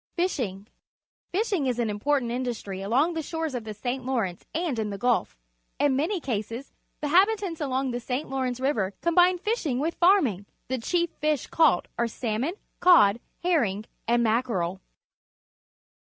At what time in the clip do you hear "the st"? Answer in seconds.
3.65-4.03, 7.91-8.27